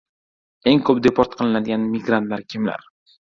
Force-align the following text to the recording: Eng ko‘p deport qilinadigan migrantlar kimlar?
Eng 0.71 0.79
ko‘p 0.87 1.01
deport 1.07 1.35
qilinadigan 1.41 1.85
migrantlar 1.97 2.43
kimlar? 2.55 2.89